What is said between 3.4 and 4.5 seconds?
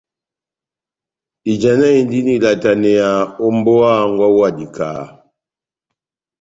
ó mbówa hángwɛ wawu wa